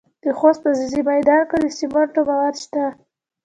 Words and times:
د 0.23 0.25
خوست 0.37 0.59
په 0.63 0.69
ځاځي 0.77 1.01
میدان 1.09 1.41
کې 1.49 1.57
د 1.63 1.65
سمنټو 1.77 2.21
مواد 2.29 2.55
شته. 2.63 2.85